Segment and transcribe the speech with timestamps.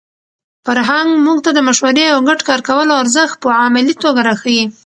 [0.65, 4.63] فرهنګ موږ ته د مشورې او ګډ کار کولو ارزښت په عملي توګه راښيي.